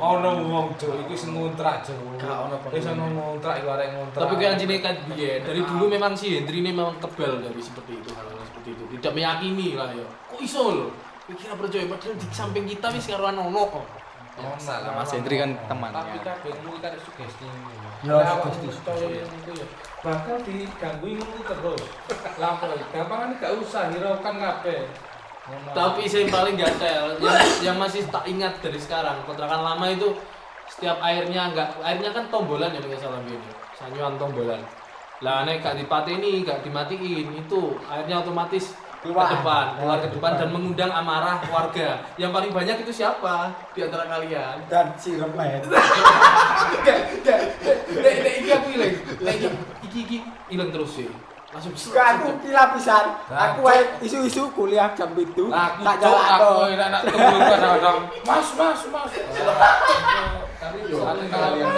Ono. 0.00 0.30
Wong, 0.48 0.66
Cuk. 0.80 0.96
Iku 1.04 1.12
sing 1.12 1.36
ngontrak, 1.36 1.84
Cuk. 1.84 1.94
Enggak, 2.16 2.48
ono 2.48 2.56
Wis 2.72 2.88
ono 2.88 3.04
ngontrak 3.12 3.60
iku 3.60 3.68
arek 3.76 3.88
ngontrak. 3.92 4.20
Tapi 4.24 4.34
kayak 4.40 4.52
anjing 4.56 4.80
kan 4.80 4.96
biyen 5.12 5.40
dari 5.44 5.60
dulu 5.60 5.84
memang 5.92 6.12
si 6.16 6.32
Hendri 6.32 6.64
ini 6.64 6.72
memang 6.72 6.96
kebal 6.96 7.44
dari 7.44 7.60
seperti 7.60 7.92
itu 8.00 8.10
hal-hal 8.16 8.40
seperti 8.40 8.68
itu 8.72 8.84
tidak 8.96 9.12
meyakini 9.12 9.76
lah 9.76 9.92
ya. 9.92 10.06
Kok 10.32 10.40
iso 10.40 10.62
loh? 10.72 10.90
Kira 11.26 11.58
percaya 11.58 11.84
padahal 11.90 12.14
di 12.16 12.26
samping 12.32 12.64
kita 12.64 12.86
wis 12.96 13.06
karo 13.06 13.28
ono 13.28 13.62
kok. 13.68 14.05
Biasa 14.36 14.72
lah, 14.84 14.92
Mas 15.00 15.10
Hendri 15.16 15.40
kan 15.40 15.50
temannya. 15.64 15.96
Tapi 15.96 16.18
kabeh 16.20 16.52
ngono 16.60 16.68
iki 16.76 16.80
kan 16.84 16.92
sugesti. 17.00 17.46
Ya, 18.04 18.20
sugesti, 18.52 18.92
ya. 19.56 19.66
Bakal 20.04 20.36
diganggu 20.44 21.08
ngono 21.16 21.40
terus. 21.40 21.82
Lampor, 22.36 22.76
gampang 22.92 23.32
gak 23.40 23.52
usah 23.56 23.88
hiraukan 23.88 24.36
kabeh. 24.36 24.84
Tapi 25.46 26.02
saya 26.10 26.26
paling 26.26 26.58
gatel 26.58 27.22
yang, 27.22 27.38
yang 27.62 27.76
masih 27.78 28.02
tak 28.10 28.26
ingat 28.26 28.58
dari 28.58 28.82
sekarang 28.82 29.22
kontrakan 29.30 29.62
lama 29.62 29.86
itu 29.94 30.10
setiap 30.66 30.98
airnya 30.98 31.54
enggak 31.54 31.70
airnya 31.86 32.10
kan 32.10 32.26
tombolan 32.34 32.74
ya 32.74 32.82
dengan 32.82 32.98
salah 32.98 33.22
ini 33.22 33.38
sanyuan 33.78 34.18
tombolan 34.18 34.58
Lah 35.24 35.48
nek 35.48 35.64
gak 35.64 35.80
dipateni, 35.80 36.44
gak 36.44 36.60
dimatiin 36.60 37.32
itu 37.40 37.78
akhirnya 37.88 38.20
otomatis 38.20 38.76
Keluar. 39.04 39.28
ke 39.28 39.34
depan, 39.38 39.64
keluar 39.76 39.98
ke 40.02 40.08
depan 40.12 40.32
dan 40.40 40.48
mengundang 40.50 40.92
amarah 40.92 41.38
warga. 41.52 42.00
Yang 42.16 42.30
paling 42.32 42.52
banyak 42.52 42.76
itu 42.82 42.92
siapa 42.92 43.52
di 43.76 43.80
antara 43.84 44.04
kalian? 44.08 44.56
Dan 44.66 44.96
si 44.96 45.14
remet. 45.20 45.62
Gak, 46.86 46.98
gak. 47.22 47.40
Nek 48.02 48.34
iki 48.42 48.50
aku 48.50 48.66
ilang. 48.74 48.94
Nek 49.22 49.34
iki 49.36 49.48
iki 49.84 49.98
iki 50.06 50.18
ilang 50.54 50.70
terus 50.72 50.96
sih. 50.96 51.10
Langsung 51.54 51.72
Kan 51.94 52.20
aku 52.20 52.36
pisan. 52.76 53.04
Aku 53.32 53.64
wae 53.64 53.80
isu-isu 54.04 54.50
kuliah 54.52 54.92
jam 54.92 55.08
itu. 55.16 55.48
Tak 55.48 55.96
jalan 56.02 56.24
aku 56.36 56.68
enak 56.74 56.88
nak 56.90 57.02
tunggu 57.06 57.38
kadang-kadang. 57.38 57.98
Mas, 58.26 58.48
mas, 58.58 58.80
mas. 58.92 59.12
Tapi 60.56 60.78
Yo, 60.90 61.00
kalian 61.06 61.68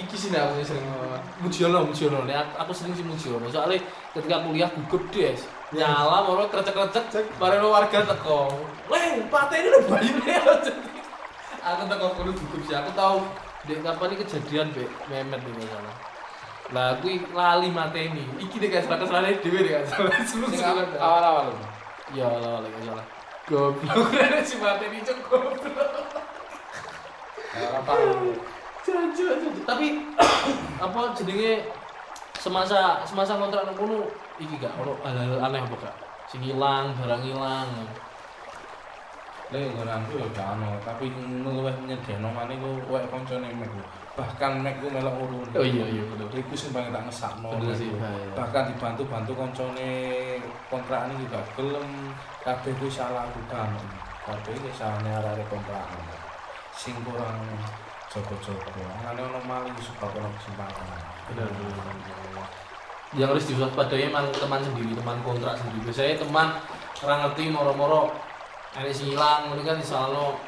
iki 0.00 0.16
sih 0.16 0.30
aku 0.32 0.62
sering 0.64 0.86
Mujiono, 1.40 1.88
Mujiono. 1.88 2.24
Nek 2.24 2.36
aku- 2.36 2.56
aku 2.60 2.72
sering 2.72 2.92
sih 2.92 3.04
Mujiono. 3.04 3.48
Soalnya 3.48 3.80
ketika 4.12 4.44
kuliah 4.44 4.68
gugup 4.68 5.02
des. 5.10 5.40
Nyala 5.70 6.26
moro 6.26 6.44
krecek-krecek 6.46 7.38
bareng 7.38 7.62
warga 7.62 8.02
teko. 8.02 8.50
Weh, 8.90 9.22
pateni 9.30 9.68
lho 9.70 9.80
bayune. 9.86 10.34
Aku 11.70 11.82
teko 11.86 12.06
kono 12.16 12.30
gugup 12.32 12.60
sih. 12.64 12.74
Aku 12.74 12.90
tahu 12.92 13.20
dek 13.68 13.84
kapan 13.84 14.12
iki 14.12 14.24
kejadian 14.24 14.66
be 14.72 14.84
memet 15.06 15.40
iki 15.40 15.68
salah. 15.68 15.94
Lah 16.70 16.86
aku 16.94 17.06
lali 17.30 17.68
mateni. 17.68 18.24
Iki 18.36 18.56
dek 18.58 18.82
salah 18.82 18.98
kesalahan 18.98 19.36
dhewe 19.38 19.60
dek 19.62 19.84
salah. 19.86 20.10
Sing 20.28 20.40
awal-awal. 20.96 21.52
Ya 22.10 22.26
lah 22.26 22.58
lah 22.58 22.68
gak 22.68 22.82
salah. 22.88 23.06
Goblok 23.46 24.08
si 24.48 24.56
mateni 24.58 24.98
cok 25.00 25.18
goblok. 25.28 25.90
Ora 27.50 27.80
paham. 27.82 28.34
Jajan. 28.90 29.38
Tapi 29.64 29.86
apa 30.84 31.00
jenenge 31.14 31.52
semasa 32.40 33.04
semasa 33.04 33.36
kontrak 33.36 33.68
nang 33.68 33.76
kono 33.76 34.08
iki 34.40 34.56
gak 34.56 34.72
ono 34.80 34.96
hal-hal 35.04 35.36
aneh 35.44 35.60
apa 35.60 35.76
gak? 35.76 35.96
Sing 36.24 36.40
ilang, 36.40 36.96
barang 36.96 37.20
ilang. 37.20 37.68
Lek 39.50 39.76
nggonanku 39.76 40.16
ya 40.16 40.26
gak 40.32 40.48
ono, 40.56 40.80
tapi 40.80 41.12
ngono 41.12 41.68
wis 41.68 41.76
nyediano 41.84 42.32
maneh 42.32 42.56
ku 42.56 42.80
kowe 42.88 43.00
koncone 43.12 43.52
mek. 43.52 43.68
Bahkan 44.16 44.52
mek 44.64 44.80
ku 44.80 44.88
melok 44.88 45.20
urun. 45.20 45.44
Oh 45.52 45.66
iya 45.66 45.84
iya 45.84 46.02
betul. 46.08 46.32
Iku 46.40 46.54
sing 46.56 46.70
paling 46.72 46.88
tak. 46.88 47.04
Bener 47.44 47.76
ku. 47.76 47.84
iya. 47.84 48.08
Bahkan 48.32 48.62
dibantu-bantu 48.72 49.32
koncone 49.36 49.90
kontrakan 50.72 51.12
iki 51.18 51.28
gak 51.28 51.44
gelem. 51.58 51.88
Kabeh 52.40 52.72
ku 52.80 52.88
salah 52.88 53.28
aku 53.28 53.42
kan. 53.52 53.68
Kabeh 54.24 54.56
iki 54.56 54.70
salahne 54.72 55.12
arek 55.12 55.44
kontrakan. 55.52 56.08
Sing 56.72 56.96
kurang 57.04 57.36
jogo-jogo. 58.10 58.82
Ngene 59.06 59.20
ono 59.22 59.40
maling 59.46 59.78
suka 59.78 60.10
ono 60.10 60.28
kesempatan. 60.34 60.86
Benar 61.30 61.46
benar. 61.46 61.96
Yang 63.14 63.28
harus 63.30 63.44
diwaspadai 63.50 64.10
emang 64.10 64.26
teman 64.34 64.62
sendiri, 64.62 64.94
teman 64.94 65.18
kontrak 65.22 65.54
sendiri. 65.58 65.86
Biasanya 65.86 66.18
teman 66.18 66.48
orang 67.06 67.18
ngerti 67.26 67.44
moro-moro 67.50 68.10
ada 68.70 68.90
sing 68.90 69.14
ilang, 69.14 69.50
ini 69.50 69.62
kan 69.66 69.78
disalahno 69.78 70.38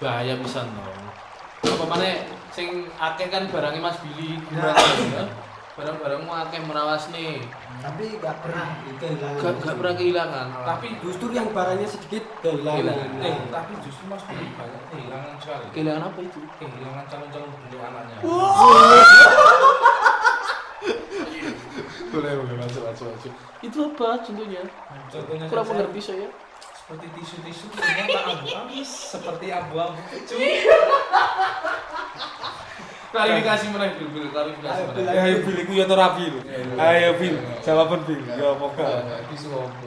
bahaya 0.00 0.36
pisan 0.40 0.68
dong. 0.76 1.00
Apa 1.64 1.84
mana 1.88 2.24
sing 2.52 2.88
akeh 2.96 3.28
kan 3.32 3.48
barangnya 3.48 3.80
Mas 3.80 4.00
Billy, 4.04 4.36
ya? 4.56 5.24
Barang-barangmu 5.80 6.28
akeh 6.28 6.60
merawas 6.62 7.08
nih, 7.08 7.40
Tapi 7.80 8.20
gak 8.20 8.44
pernah 8.44 8.68
kehilangan. 8.94 9.40
gak, 9.40 9.54
gak 9.58 9.74
pernah 9.74 9.94
kehilangan. 9.96 10.46
Tapi 10.52 10.86
Justru 11.00 11.26
yang 11.32 11.48
barangnya 11.48 11.88
sedikit 11.88 12.20
kehilangan. 12.38 13.08
Eh 13.18 13.36
tapi 13.48 13.72
justru 13.80 14.04
Mas 14.04 14.20
Budi 14.22 14.44
banyak 14.52 14.82
kehilangan 14.90 15.34
sekali. 15.40 15.64
Kehilangan 15.72 16.02
apa 16.06 16.20
itu? 16.20 16.40
Kehilangan 16.60 17.04
calon-calon 17.08 17.48
bentuk 17.56 17.80
anaknya. 17.80 18.16
Boleh 22.10 22.32
boleh 22.36 22.54
masuk 22.58 22.82
masuk 22.84 23.06
masuk. 23.08 23.32
Itu 23.62 23.78
apa 23.86 24.08
contohnya? 24.20 24.62
Contohnya 25.08 25.46
Kurang 25.48 25.66
mengerti 25.66 26.00
saya. 26.02 26.28
seperti 26.90 27.06
tisu-tisu 27.14 27.70
ternyata 27.70 28.18
abu-abu 28.34 28.82
seperti 28.82 29.46
abu-abu 29.48 29.94
cuy 30.26 30.66
Klarifikasi 33.10 33.64
mana 33.74 33.90
bil 33.98 34.08
bil 34.14 34.26
klarifikasi 34.30 34.80
mana? 34.86 34.98
Ayo, 35.18 35.42
Bil, 35.42 35.56
iku 35.66 35.72
ya 35.74 35.84
to 35.90 35.98
ra 35.98 36.14
Bil. 36.14 36.34
Ayo 36.78 37.10
Bil, 37.18 37.36
jawaban 37.58 38.00
Bil. 38.06 38.22
Ya 38.22 38.54
moga. 38.54 39.02
tisu 39.26 39.50
opo 39.50 39.86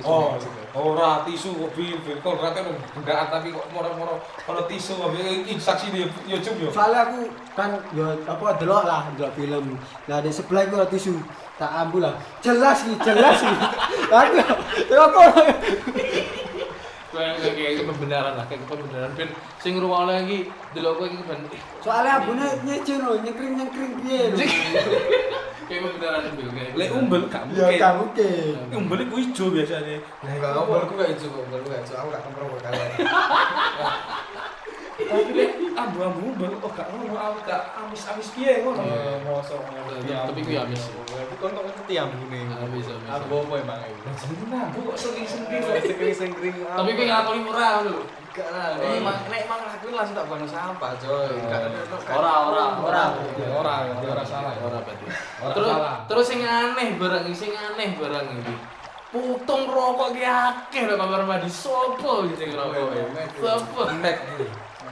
tisu. 0.00 0.08
Oh, 0.08 0.32
ora 0.74 1.22
tisu 1.28 1.52
kok 1.54 1.70
bil 1.76 1.96
bil 2.02 2.18
kok 2.24 2.34
berarti 2.40 2.64
ono 2.64 2.72
gendaan 2.96 3.28
tapi 3.30 3.52
kok 3.52 3.68
moro-moro 3.68 4.18
ono 4.48 4.62
tisu 4.64 4.96
kok 4.96 5.12
iki 5.12 5.60
saksi 5.60 5.92
dia 5.92 6.08
ya 6.24 6.40
cum 6.40 6.56
yo 6.56 6.68
Soalnya 6.72 7.12
aku 7.12 7.20
kan 7.52 7.70
ya 7.92 8.16
apa 8.24 8.46
delok 8.56 8.82
lah, 8.88 9.12
delok 9.12 9.32
film. 9.36 9.76
Nah 10.08 10.18
di 10.24 10.32
sebelah 10.32 10.64
itu 10.64 10.74
ada 10.80 10.88
tisu. 10.88 11.14
Tak 11.54 11.70
ambil 11.86 12.10
lah. 12.10 12.14
Jelas 12.42 12.82
nih, 12.82 12.98
jelas 12.98 13.38
nih. 13.38 13.56
Aku 14.18 14.34
ya 14.90 14.98
apa? 15.06 15.22
Kayak 17.14 17.54
kayak 17.54 17.86
pembenaran 17.86 18.32
lah, 18.34 18.44
kayak 18.50 18.66
pembenaran 18.66 19.10
ben 19.14 19.30
sing 19.62 19.78
ngrungokne 19.78 20.12
lagi 20.18 20.38
delok 20.74 20.92
kowe 20.98 21.06
iki 21.06 21.22
ben 21.22 21.40
Soalnya 21.78 22.12
abune 22.18 22.46
nyecin 22.66 22.98
loh, 23.00 23.16
nyekring 23.22 23.54
nyekring 23.54 23.92
piye 24.02 24.20
lho. 24.34 24.38
kayak 25.64 25.80
pembenaran 25.80 26.22
bil 26.34 26.48
kayak. 26.50 26.72
lek 26.74 26.90
umbel 26.92 27.22
gak 27.30 27.42
Ya 27.48 27.64
mungkin 27.64 27.78
gak 27.78 27.94
mungkin. 27.96 28.54
umbel 28.74 28.98
iku 29.00 29.16
ijo 29.16 29.44
biasanya 29.48 29.96
Enggak 30.20 30.50
ngobrolku 30.52 30.92
gak 30.98 31.10
ijo, 31.14 31.26
ngobrolku 31.30 31.68
gak 31.70 31.82
ijo. 31.86 31.94
Aku 31.96 32.08
gak 32.10 32.22
kok 32.26 32.60
kalian. 32.66 32.90
tapi 34.94 35.30
lek 35.34 35.50
abu-abu 35.74 36.20
umbel 36.30 36.54
kok 36.62 36.70
gak 36.78 36.86
ngono 36.94 37.18
aku 37.18 37.38
gak 37.50 37.62
amis-amis 37.82 38.30
piye 38.30 38.62
ngono 38.62 38.82
Eh, 38.86 39.18
mosok 39.26 39.60
Tapi 40.04 40.40
kuwi 40.46 40.54
habis. 40.54 40.94
Tapi 40.94 41.34
kon 41.42 41.50
kok 41.50 41.64
ngerti 41.66 41.94
ambune. 41.98 42.40
Habis, 42.46 42.86
habis. 42.86 43.08
Aku 43.10 43.34
apa 43.42 43.54
emang? 43.58 43.78
Lah 43.82 44.14
jenenge 44.14 44.46
nabu 44.54 44.78
kok 44.92 44.96
sering-sering 44.98 45.62
Sengkring-sengkring. 45.82 46.56
Tapi 46.62 46.90
kowe 46.94 47.04
ngakoni 47.10 47.40
ngono 47.42 47.68
lho. 47.90 47.98
Gak 48.34 48.48
lah. 48.50 48.74
Nek 48.78 48.90
emang 48.98 49.18
nek 49.30 49.40
emang 49.46 49.60
lakuin 49.62 49.94
langsung 49.94 50.16
tak 50.18 50.26
buang 50.26 50.42
sampah, 50.46 50.90
coy. 50.98 51.34
Gak 51.46 51.60
Ora 52.14 52.32
ora 52.50 52.64
ora. 52.82 53.04
Ora, 53.50 53.74
ora 53.98 54.22
salah. 54.26 54.54
Ora 54.58 54.78
berarti. 54.82 55.06
Terus 55.54 55.70
terus 56.06 56.26
sing 56.26 56.40
aneh 56.42 56.98
barang 56.98 57.30
iki, 57.30 57.34
sing 57.34 57.50
aneh 57.54 57.94
barang 57.98 58.26
iki. 58.42 58.54
Putung 59.14 59.70
rokok 59.70 60.18
ki 60.18 60.26
akeh 60.26 60.90
lho 60.90 60.98
kamar 60.98 61.22
mandi 61.22 61.46
sopo 61.46 62.26
sing 62.34 62.50
rokok. 62.54 62.94
Sopo? 63.38 63.86
nek 64.02 64.18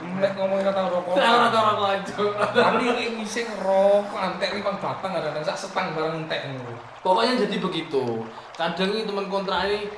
nek 0.02 0.32
ngomongin 0.34 0.66
kata 0.66 0.90
rokok 0.90 1.14
Ora 1.14 1.48
tau 1.48 1.64
rokok 1.74 1.88
aja. 1.94 2.16
tapi 2.50 2.82
ini 2.90 3.04
ngising 3.20 3.48
rokok 3.62 4.18
antek 4.18 4.54
limang 4.58 4.76
batang 4.82 5.12
ada 5.14 5.42
sak 5.42 5.56
setang 5.56 5.94
bareng 5.94 6.26
entek 6.26 6.50
ngono 6.50 6.74
Pokoknya 7.02 7.34
jadi 7.44 7.58
begitu. 7.58 8.22
Kadang 8.54 8.94
ini 8.94 9.02
teman 9.02 9.26
kontra 9.26 9.66
ini 9.66 9.90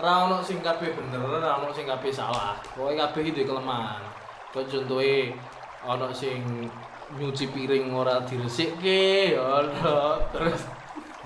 ra 0.00 0.24
ono 0.24 0.40
sing 0.40 0.64
kabeh 0.64 0.88
bener, 0.96 1.20
ra 1.20 1.60
ono 1.60 1.68
sing 1.68 1.84
kabeh 1.84 2.08
salah. 2.08 2.56
Pokoke 2.72 2.96
kabeh 2.96 3.20
iki 3.20 3.32
duwe 3.36 3.44
kelemahan. 3.44 4.00
Kaya 4.56 4.64
contohe 4.64 5.36
ono 5.84 6.08
sing 6.16 6.64
nyuci 7.12 7.52
piring 7.52 7.92
ora 7.92 8.24
diresikke, 8.24 9.36
ono 9.36 10.16
terus 10.32 10.64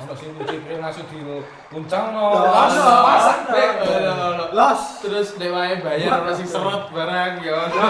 ono 0.00 0.12
sing 0.16 0.30
piring 0.38 0.80
langsung 0.80 1.06
diluncangno 1.12 2.24
Ya, 2.32 2.48
langsung 2.48 2.84
masak 3.04 3.38
ono 3.52 4.44
Los. 4.56 4.82
terus 5.04 5.28
nek 5.36 5.50
wae 5.52 5.74
bayar 5.84 6.24
ono 6.24 6.32
sing 6.32 6.48
seret 6.48 6.88
barang 6.88 7.32
ya 7.44 7.54
ono. 7.68 7.80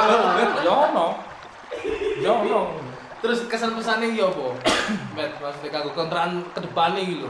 ya 0.61 0.73
ono 0.91 1.07
ya 2.21 2.33
ono 2.35 2.61
Terus 3.21 3.45
kesan 3.53 3.77
pesannya 3.77 4.17
iki 4.17 4.25
apa? 4.25 4.49
Met, 5.17 5.37
maksudnya 5.45 5.69
kanggo 5.69 5.93
kontrakan 5.93 6.41
ke 6.57 6.61
depan 6.65 6.97
iki 6.97 7.21
lho. 7.21 7.29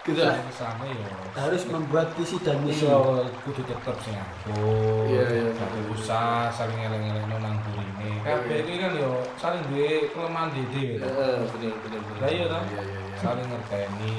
Gitu. 0.00 0.16
ke 0.16 0.48
sana 0.50 0.84
ya 0.88 1.08
Harus 1.36 1.62
membuat 1.68 2.08
visi 2.16 2.40
dan 2.40 2.56
misi. 2.64 2.88
iso 2.88 3.20
kudu 3.44 3.60
tetep 3.62 3.96
sing 4.00 4.16
aku 4.16 4.56
Iya, 5.06 5.24
iya. 5.28 5.44
Gak 5.52 5.70
usah 5.92 6.48
saling 6.48 6.80
eleng-elengno 6.80 7.36
nang 7.36 7.60
burine 7.60 8.24
kabeh 8.24 8.64
iki 8.64 8.80
kan 8.80 8.96
yo 8.96 9.20
saling 9.36 9.60
duwe 9.68 10.08
kelemahan 10.08 10.48
dhewe 10.56 10.96
Heeh, 10.96 11.36
bener 11.52 11.72
bener 11.84 12.00
bener. 12.00 12.16
Lah 12.16 12.30
iya? 12.32 12.44
Iya 12.48 12.58
iya 12.64 12.80
iya. 13.04 13.16
saling 13.20 13.44
ngerteni 13.44 14.16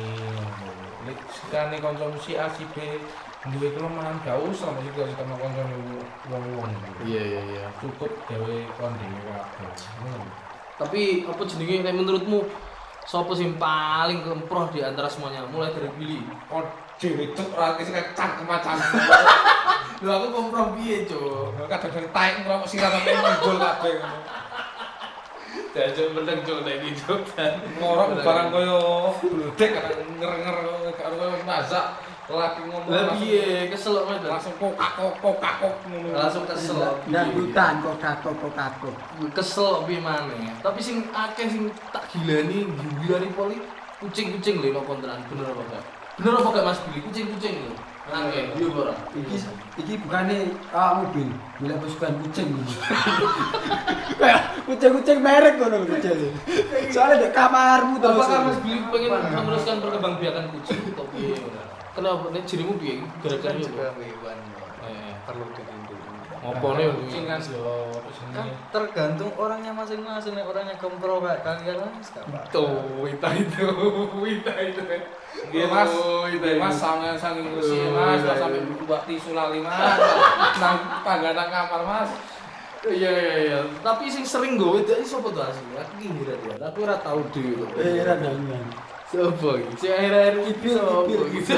Lek 1.01 1.17
sekane 1.33 1.81
konsumsi 1.81 2.37
A 2.37 2.45
si 2.45 2.61
B 2.69 3.01
duwe 3.49 3.73
kelemahan 3.73 4.21
gak 4.21 4.37
usah 4.37 4.69
mesti 4.69 4.93
kasih 4.93 5.17
sama 5.17 5.33
koncone 5.33 5.75
wong-wong 6.29 6.69
Iya 7.01 7.21
iya 7.25 7.41
iya. 7.41 7.65
cukup 7.81 8.13
gawe 8.29 8.55
kon 8.77 8.93
dhewe 9.01 9.17
kabeh. 9.25 9.73
Tapi 10.77 11.01
apa 11.25 11.41
jenenge 11.45 11.75
nek 11.81 11.93
menurutmu 11.93 12.39
sapa 13.05 13.31
sing 13.33 13.57
paling 13.57 14.21
kemproh 14.21 14.69
di 14.69 14.79
antara 14.81 15.09
semuanya? 15.09 15.43
Mulai 15.49 15.73
dari 15.73 15.89
Billy. 15.97 16.21
kon 16.47 16.65
dhewe 17.01 17.33
cuk 17.33 17.49
ora 17.57 17.73
sing 17.81 17.95
cangkem 18.13 18.45
macam 18.45 18.77
Lho 20.01 20.09
aku 20.17 20.27
kemproh 20.33 20.67
piye, 20.73 21.05
Cuk? 21.05 21.53
kadang-kadang 21.69 22.09
taek 22.09 22.33
ngrokok 22.41 22.65
sirah 22.65 22.89
tapi 22.89 23.13
ngidul 23.13 23.57
kabeh 23.61 23.93
ngono 24.01 24.17
Jajan 25.71 26.09
meneng 26.17 26.39
Cuk 26.43 26.59
nek 26.65 26.75
gitu 26.83 27.15
kan. 27.37 27.53
ngorok 27.79 28.09
barang 28.25 28.47
koyo 28.49 28.79
blodek 29.21 29.69
kadang 29.77 30.09
nger-nger 30.17 30.57
karo 30.97 31.13
koyo 31.15 31.35
masak 31.45 31.85
lagi 32.37 32.61
ngomong 32.67 32.91
Lah 32.91 33.15
piye 33.17 33.67
kesel 33.67 33.95
kok 34.03 34.23
langsung 34.23 34.55
kokak 34.59 34.91
kok 34.95 35.13
kokak 35.19 35.53
kok 35.59 35.73
ngono. 35.87 36.09
Langsung 36.15 36.43
kesel. 36.47 36.79
dan 37.09 37.27
hutan 37.35 37.73
kok 37.83 37.95
kakok 37.99 38.33
kok 38.39 38.53
kakok 38.55 38.95
kesel 39.35 39.83
piye 39.89 39.99
maneh. 39.99 40.51
Tapi 40.63 40.79
sing 40.79 41.07
akeh 41.11 41.47
sing 41.49 41.63
tak 41.91 42.07
gilani 42.11 42.67
gilani 43.03 43.27
poli 43.35 43.57
kucing-kucing 44.01 44.65
lho 44.65 44.73
no 44.73 44.81
kontrakan 44.81 45.21
bener 45.29 45.53
apa 45.53 45.63
gak? 45.69 45.83
Bener 46.17 46.33
apa 46.41 46.47
gak 46.57 46.65
Mas 46.65 46.79
Billy? 46.89 46.99
Kucing-kucing 47.05 47.53
lho. 47.69 47.73
Nangke, 48.09 48.41
iya 48.57 48.67
ora? 48.73 48.93
iki 49.13 49.37
iki 49.77 49.93
bukannya 50.01 50.57
ah 50.73 50.97
mobil. 50.97 51.29
Bila 51.61 51.77
pasukan 51.77 52.17
kucing. 52.25 52.49
Kayak 54.21 54.41
kucing-kucing 54.65 55.19
merek 55.21 55.61
ngono 55.61 55.85
kucing 55.85 56.33
soalnya 56.89 57.25
di 57.25 57.29
kamarmu 57.29 58.01
terus. 58.01 58.17
Apakah 58.17 58.39
Mas 58.49 58.59
Billy 58.65 58.81
pengen 58.89 59.09
meneruskan 59.13 59.75
perkembangbiakan 59.85 60.43
kucing 60.57 60.79
atau 60.97 61.05
piye? 61.13 61.37
Kenapa? 61.93 62.25
Nek 62.33 62.43
jirimu 62.49 62.73
piye? 62.81 63.05
Gara-gara 63.21 63.53
kan 63.53 63.61
yo. 63.61 63.65
juga 63.69 63.85
hewan 64.01 64.39
Eh, 64.81 65.13
perlu 65.29 65.45
dilindungi 65.53 66.00
Ngopo 66.41 66.67
nih 66.73 66.89
kucing 66.89 67.25
kan 67.29 67.37
kan 67.37 68.45
ini. 68.49 68.53
tergantung 68.73 69.29
orangnya 69.37 69.69
masing-masing 69.77 70.33
nih 70.33 70.41
orangnya 70.41 70.73
kempro 70.81 71.21
kayak 71.21 71.45
kalian 71.45 71.85
apa 71.85 72.49
Tuh, 72.49 73.05
itu 73.05 73.27
itu, 73.45 73.67
itu 74.25 74.49
itu. 74.49 74.81
Nggih 75.53 75.65
Mas, 75.69 75.93
itu 76.33 76.41
nggih 76.41 76.57
Mas 76.57 76.73
itu. 76.73 76.81
sange 76.81 77.09
saking 77.13 77.45
bersih 77.53 77.81
Mas, 77.93 77.93
Mas 77.93 78.21
iya, 78.25 78.33
sampai 78.41 78.61
iya. 78.65 78.83
buat 78.89 79.03
tisu 79.05 79.31
lali 79.37 79.59
Mas. 79.61 79.99
Nang 80.57 80.77
tangga 81.05 81.29
nang 81.37 81.49
kamar 81.53 81.81
Mas. 81.85 82.09
Iya 82.89 83.11
iya 83.13 83.35
iya. 83.45 83.59
Tapi 83.85 84.09
sing 84.09 84.25
sering 84.25 84.57
gue 84.57 84.81
itu 84.81 84.97
sapa 85.05 85.29
tuh 85.29 85.45
asli? 85.45 85.77
Aku 85.77 85.93
ki 86.01 86.07
ngira 86.09 86.33
dia. 86.41 86.57
Aku 86.57 86.81
ora 86.81 86.97
tau 86.97 87.21
dhewe. 87.29 87.69
eh 87.77 88.01
randangan 88.01 88.65
Sopo 89.11 89.59
iki? 89.59 89.75
Sing 89.75 89.91
akhir-akhir 89.91 90.35
iki 90.55 90.67
sopo 90.71 91.03
gitu. 91.27 91.53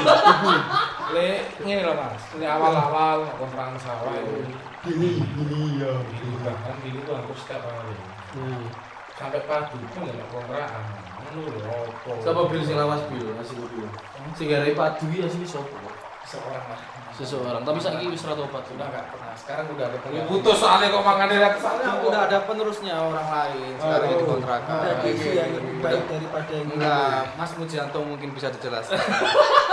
Le 1.14 1.30
ngene 1.62 1.86
lho 1.86 1.94
Mas, 1.94 2.24
le 2.42 2.46
awal-awal 2.50 3.30
kontrakan 3.38 3.78
sawah 3.78 4.18
itu. 4.18 4.42
Gini 4.84 5.10
gini 5.24 5.80
ya 5.80 5.92
Gini 6.12 6.36
bahkan 6.44 6.76
gini 6.84 7.00
tuh 7.08 7.14
hampir 7.16 7.36
setiap 7.40 7.64
hari. 7.64 7.96
nah 8.36 8.68
Sampai 9.14 9.46
pagi 9.46 9.78
pun 9.94 10.10
nggak 10.10 10.28
kontrakan. 10.28 10.84
Ngono 11.22 11.40
lho 11.54 11.74
opo. 11.86 12.12
Sapa 12.20 12.42
bil 12.50 12.62
sing 12.66 12.76
lawas 12.76 13.06
bil 13.08 13.30
asli 13.38 13.62
bil. 13.62 13.88
Sing 14.36 14.46
gawe 14.50 14.72
padu 14.74 15.06
iki 15.08 15.24
asli 15.24 15.46
sopo? 15.46 15.78
Seorang 16.24 16.64
Mas. 16.66 16.82
Seseorang. 17.14 17.62
Tapi 17.62 17.78
saiki 17.78 18.06
wis 18.08 18.24
ora 18.24 18.34
tobat 18.34 18.66
udah 18.66 18.88
nggak 18.88 19.06
pernah. 19.08 19.34
Sekarang 19.34 19.66
udah 19.70 19.86
ada 19.86 19.98
Ini 19.98 20.02
penerus 20.02 20.28
putus 20.28 20.58
soalnya 20.58 20.88
kok 20.90 21.04
makannya 21.04 21.36
lihat 21.38 21.54
soalnya 21.56 21.92
udah 22.00 22.22
ada 22.24 22.38
penerusnya 22.44 22.94
orang 22.96 23.28
lain. 23.28 23.72
Sekarang 23.76 24.08
Oh. 24.08 24.18
di 24.18 24.26
kontrakan. 24.26 24.74
Ada 24.76 24.94
gizi 25.00 25.30
yang 25.32 25.52
lebih 25.54 25.74
baik 25.80 26.04
daripada 26.08 26.52
yang 26.52 26.68
enggak 26.70 27.20
Mas 27.36 27.52
Mujianto 27.54 28.00
mungkin 28.02 28.30
bisa 28.32 28.48
dijelaskan. 28.50 28.98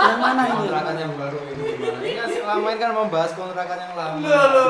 Yang 0.01 0.17
mana 0.19 0.41
ini? 0.43 0.55
Kontrakan 0.59 0.95
yang 0.97 1.13
baru 1.13 1.37
ini 1.43 1.63
gimana? 1.71 1.97
Ini 2.01 2.11
kan 2.15 2.27
selama 2.27 2.67
ini 2.67 2.79
kan 2.79 2.91
membahas 2.91 3.31
kontrakan 3.31 3.77
yang 3.79 3.93
lama. 3.93 4.17
Loh, 4.17 4.45
loh, 4.49 4.65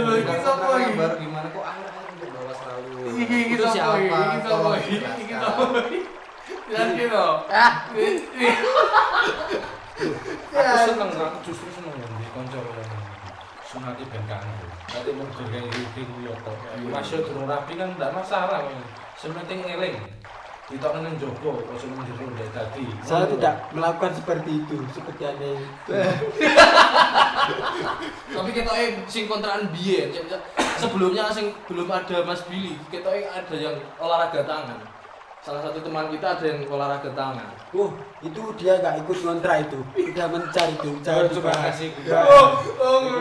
Bukan 0.00 0.16
iki 0.16 0.34
sapa 0.40 0.56
kontrakan 0.56 0.80
yang 0.80 0.94
baru 0.96 1.14
gimana? 1.16 1.46
Kok 1.46 1.60
air 1.62 1.84
air 1.86 2.04
untuk 2.10 2.28
bawa 2.32 2.52
selalu 2.52 2.96
itu 3.46 3.64
siapa 3.66 3.94
iki? 3.94 4.08
Iki 4.08 4.38
sapa 4.40 4.48
Tolong 4.48 4.74
iki? 4.74 4.96
Iki 4.96 5.34
dijelaskan. 5.36 5.40
sapa 5.44 5.78
iki? 5.84 6.00
Yakin 6.70 7.08
loh. 7.10 7.32
ah 7.52 7.72
Aku 10.50 10.64
seneng, 10.90 11.10
aku 11.14 11.38
justru 11.46 11.68
seneng 11.70 11.94
di 11.94 12.28
konco 12.34 12.58
Sunati 13.70 14.02
ben 14.10 14.24
kanggo. 14.26 14.66
Nanti 14.90 15.10
mau 15.14 15.30
gergain 15.30 15.70
Riki 15.70 16.02
ku 16.02 16.14
yo 16.26 16.34
kok. 16.42 16.58
Mas 16.90 17.06
yo 17.06 17.22
durung 17.22 17.46
rapi 17.46 17.78
kan 17.78 17.94
ndak 17.94 18.10
masalah. 18.10 18.66
Sementing 19.14 19.62
eling. 19.62 19.94
Ditok 20.70 21.02
nang 21.02 21.14
jogo, 21.18 21.62
kok 21.62 21.78
sing 21.78 21.90
jero 21.94 22.24
ndek 22.30 22.50
dadi. 22.50 22.86
saya 23.02 23.26
tidak 23.26 23.54
melakukan 23.74 24.14
seperti 24.14 24.62
itu 24.62 24.78
seperti 24.94 25.22
aneh 25.26 25.58
Tapi 28.38 28.50
kita 28.54 28.70
sing 29.10 29.26
kontrakan 29.26 29.66
biyen 29.74 30.14
sebelumnya 30.78 31.26
sing 31.34 31.50
belum 31.66 31.90
ada 31.90 32.22
Mas 32.22 32.46
Billy, 32.46 32.78
kita 32.86 33.10
ada 33.10 33.56
yang 33.58 33.74
olahraga 33.98 34.46
tangan. 34.46 34.78
Salah 35.40 35.60
satu 35.62 35.80
teman 35.80 36.12
kita 36.12 36.36
ada 36.36 36.44
yang 36.44 36.60
olahraga 36.66 37.10
tangan. 37.10 37.48
oh 37.70 37.88
itu 38.20 38.42
dia 38.58 38.76
nggak 38.76 38.98
ikut 39.00 39.18
kontra 39.20 39.56
itu 39.56 39.78
udah 39.94 40.26
mencari 40.26 40.74
itu 40.74 40.90
jangan 41.00 41.30
Coba 41.30 41.54
dibahas 41.54 41.64
kasih 41.70 41.88
oh 42.10 42.46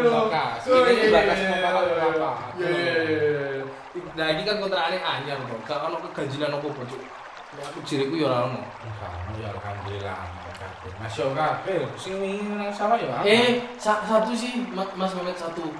Bakas. 0.03 0.61
Ini 0.67 1.07
bakas 1.07 1.39
mau 1.39 1.69
apa? 2.01 2.31
Iya, 2.57 2.67
iya, 2.67 2.97
iya. 3.05 3.61
Nah, 4.17 4.27
ini 4.29 4.41
kan 4.43 4.57
kontrakannya 4.57 4.99
anyar 4.99 5.37
kok. 5.39 5.59
Gak 5.63 5.79
ono 5.81 5.97
keganjilan 6.03 6.51
apa 6.51 6.67
Cuk. 6.67 7.01
Nek 7.49 7.63
Aku 7.65 7.79
jiriku 7.81 8.13
ya 8.15 8.25
ora 8.27 8.37
ono. 8.45 8.61
Kamu 8.67 9.37
ya 9.37 9.47
alhamdulillah. 9.49 10.17
kabeh. 10.59 10.91
Mas 10.97 11.15
yo 11.15 11.31
kabeh 11.31 11.77
sing 11.95 12.13
wingi 12.19 12.43
nang 12.51 12.67
sawah 12.69 12.99
ya. 12.99 13.21
Eh, 13.23 13.63
sa- 13.77 14.03
satu 14.03 14.33
sih 14.33 14.65
Ma- 14.69 14.91
Mas 14.93 15.13
Mehmet 15.15 15.37
satu. 15.37 15.71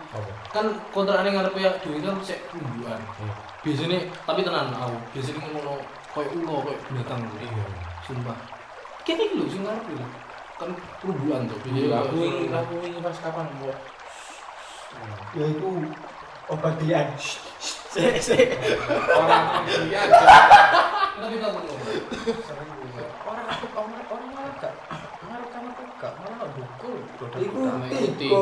Kan 0.50 0.66
kontrakannya 0.90 1.36
ngarepe 1.36 1.60
ya 1.60 1.72
dhewe 1.82 2.00
kan 2.00 2.16
sik 2.24 2.48
kumbuan. 2.48 2.96
Iya. 2.96 3.34
Biasanya 3.60 3.98
tapi 4.24 4.40
tenan 4.42 4.72
aku. 4.72 4.96
Biasanya 5.12 5.42
ngono 5.52 5.74
koyo 6.16 6.30
ulo 6.40 6.54
koyo 6.66 6.80
binatang. 6.90 7.22
Iya. 7.38 7.66
Sumpah. 8.06 8.38
Kene 9.06 9.24
iki 9.26 9.36
lho 9.38 9.46
sing 9.50 9.62
ngarepe 9.66 9.92
lho. 9.94 10.08
Kan 10.60 10.70
kumbuan 11.00 11.48
tuh. 11.48 11.58
Iya, 11.70 12.04
aku 12.04 12.16
ini 12.20 12.52
aku 12.52 12.74
ini 12.84 13.00
pas 13.00 13.18
kapan 13.22 13.48
mau 13.62 13.72
ya 15.38 15.46
itu 15.46 15.70
obat 16.50 16.74
dian 16.82 17.08
orang 19.14 19.46
dia 19.86 20.02
Tapi 21.20 21.36
tak 21.36 21.50
ngono. 21.52 21.74
sering 22.42 22.70
juga 22.82 23.04
orang 23.28 23.46
orang 23.76 24.06
orang 24.10 24.30
malah 24.34 24.54
gak 24.58 24.74
malah 25.26 25.48
kamu 25.54 25.70
tuh 25.78 25.86
gak 26.02 26.14
malah 26.18 26.48
dukul 27.34 27.70
Iku 27.90 28.08
tiko. 28.18 28.42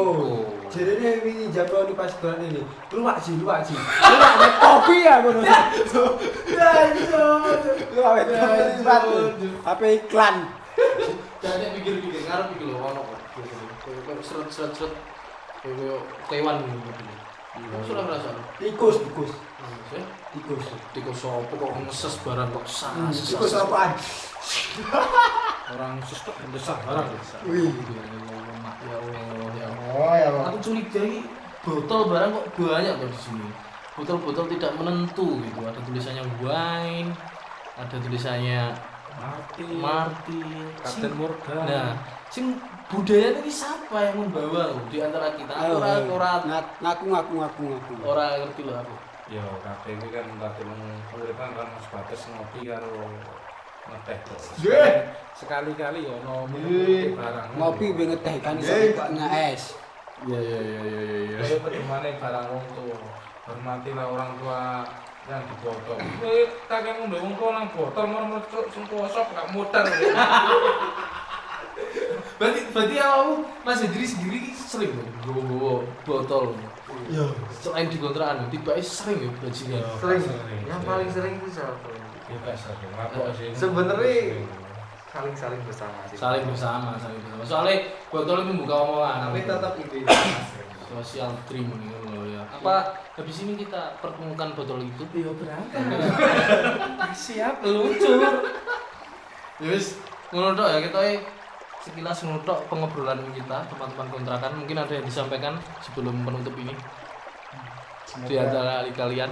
Jadi 0.68 1.24
wingi 1.24 1.48
jaboni 1.52 1.94
pas 1.96 2.12
dolan 2.20 2.44
ini. 2.44 2.62
Luwak 2.92 3.18
sih, 3.24 3.40
luwak 3.40 3.64
sih. 3.64 3.76
Luwak 3.76 4.34
nek 4.40 4.54
kopi 4.60 4.96
ya 5.04 5.16
ngono. 5.24 5.42
Ya 5.44 5.60
iso. 6.92 7.32
Luwak 7.96 8.12
wet 8.20 8.28
kopi 8.36 8.60
sepatu. 8.80 9.12
Apa 9.64 9.86
iklan? 9.88 10.36
Jadi 11.40 11.66
pikir-pikir 11.80 12.22
ngarep 12.28 12.48
iki 12.58 12.66
lho 12.68 12.78
ono 12.78 13.02
kok. 13.04 13.20
Koyo 13.88 14.22
seret-seret 14.24 14.94
koyo 15.64 16.04
kewan 16.28 16.60
gitu. 16.68 16.90
Sudah 17.88 18.04
merasa. 18.06 18.30
Tikus, 18.62 19.02
tikus. 19.02 19.32
Ya, 19.90 20.04
Tikus. 20.36 20.66
Tikus 20.94 21.18
sopo 21.18 21.54
kok 21.58 21.72
ngeses 21.80 22.16
barang 22.22 22.50
kok 22.54 22.66
sas. 22.68 22.94
Hmm, 22.94 23.10
Tikus 23.10 23.54
apaan? 23.58 23.92
orang 25.68 26.00
susah 26.08 26.32
besar 26.54 26.78
barang. 26.88 27.08
Wih. 27.52 27.72
Ya 28.88 28.96
Allah, 28.96 29.20
ya 29.52 29.66
Allah. 29.68 29.92
oh 29.92 30.14
ya 30.16 30.28
Aku 30.48 30.58
curiga 30.64 31.02
ini 31.04 31.20
botol 31.62 32.02
barang 32.08 32.30
kok 32.32 32.46
banyak 32.56 32.94
tuh 32.96 33.10
di 33.10 33.20
sini. 33.20 33.50
Botol-botol 33.94 34.46
tidak 34.48 34.72
menentu 34.78 35.42
gitu. 35.42 35.60
Ada 35.62 35.80
tulisannya 35.82 36.24
wine, 36.40 37.10
ada 37.76 37.96
tulisannya 37.98 38.62
Mati. 39.18 39.66
Martin. 39.76 40.70
Kapten 40.78 41.02
Sing- 41.02 41.18
Morgan. 41.18 41.66
Nah, 41.66 41.90
sing 42.30 42.46
budaya 42.86 43.42
ini 43.42 43.50
siapa 43.50 43.98
yang 43.98 44.22
membawa 44.22 44.70
loh 44.70 44.86
di 44.88 45.02
antara 45.02 45.34
kita? 45.34 45.50
Ayo, 45.50 45.82
Orang 45.82 45.98
ayo. 45.98 46.14
orang 46.14 46.40
Ngak- 46.46 46.74
ngaku 46.80 47.06
ngaku 47.10 47.34
ngaku 47.42 47.64
ngaku. 47.74 47.94
orang 48.06 48.32
ngerti 48.46 48.62
loh 48.64 48.76
aku. 48.78 48.94
Ya, 49.28 49.44
kabeh 49.60 49.92
iki 49.98 50.08
kan 50.08 50.24
tadi 50.40 50.62
mung 50.64 50.80
kan 51.36 51.68
sebatas 51.84 52.22
ngopi 52.32 52.64
karo 52.64 53.12
ngeteh. 53.92 54.18
Sekali-kali 55.38 56.08
ya 56.08 56.14
ono 56.24 56.50
barang. 57.16 57.50
Ngopi 57.58 57.86
ben 57.94 58.08
ngeteh 58.16 58.36
kan 58.42 58.58
iso 58.60 58.74
kok 58.96 59.10
es. 59.32 59.76
Iya 60.26 60.40
iya 60.42 60.60
iya 60.60 60.82
iya 60.82 61.02
iya. 61.30 61.38
Kayak 61.40 61.60
bagaimana 61.62 62.08
barang 62.18 62.46
wong 62.50 62.66
tua. 62.74 62.98
Hormatilah 63.48 64.06
orang 64.12 64.32
tua 64.42 64.84
yang 65.28 65.44
di 65.44 65.56
botol. 65.60 66.00
Eh, 66.24 66.48
kakekmu 66.72 67.04
mbek 67.12 67.22
wong 67.22 67.36
tua 67.36 67.50
nang 67.54 67.68
botol 67.72 68.04
mau 68.08 68.40
cuk 68.48 68.66
sing 68.72 68.84
kosok 68.88 69.28
gak 69.36 69.48
muter. 69.52 69.84
Berarti 72.38 72.60
berarti 72.70 72.96
kamu 72.98 73.34
Mas 73.66 73.82
Hendri 73.82 74.06
sendiri 74.06 74.40
sering 74.54 74.94
loh 75.28 75.86
botol. 76.06 76.58
Selain 77.62 77.88
di 77.88 77.98
kontrakan, 78.02 78.50
tiba 78.50 78.74
sering 78.84 79.20
ya 79.28 79.32
bajingan. 79.40 79.82
sering 80.02 80.24
yang 80.68 80.82
paling 80.84 81.10
sering 81.12 81.40
itu 81.40 81.48
siapa 81.56 81.88
Ya 82.28 82.54
sih. 83.32 83.50
Sebenarnya- 83.56 84.44
saling 85.08 85.34
saling 85.34 85.62
bersama 85.64 86.04
sih 86.06 86.18
Saling 86.20 86.44
bersama, 86.46 86.94
saling 87.00 87.18
bersama. 87.24 87.42
Soalnya 87.42 87.76
botol 88.12 88.44
itu 88.44 88.52
membuka 88.54 88.76
omongan. 88.86 89.18
tapi 89.32 89.40
tetap 89.48 89.74
ide 89.80 90.00
social 90.88 91.32
dream 91.48 91.68
gitu 91.74 92.08
loh 92.12 92.26
ya. 92.28 92.44
Apa 92.48 92.76
habis 93.18 93.38
ini 93.44 93.58
kita 93.60 93.98
pertemukan 94.04 94.54
botol 94.54 94.80
itu? 94.84 95.04
Yo 95.16 95.32
berangkat. 95.36 95.80
Siap 97.28 97.64
lucu. 97.66 98.12
Ya 99.58 99.68
wis, 99.74 99.98
ngono 100.30 100.54
tok 100.54 100.70
ya 100.70 100.80
kita 100.86 101.00
sekilas 101.82 102.20
ngono 102.28 102.44
tok 102.46 102.68
pengobrolan 102.70 103.20
kita 103.34 103.64
teman-teman 103.74 104.08
kontrakan 104.12 104.52
mungkin 104.60 104.78
ada 104.78 104.94
yang 104.94 105.08
disampaikan 105.08 105.56
sebelum 105.82 106.14
menutup 106.22 106.54
ini 106.60 106.76
di 108.28 108.36
antara 108.38 108.86
kalian 108.94 109.32